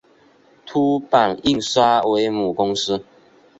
[0.65, 3.05] 凸版印刷为母公司。